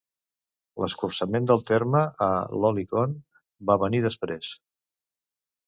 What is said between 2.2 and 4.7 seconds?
a "lolicon" va venir després.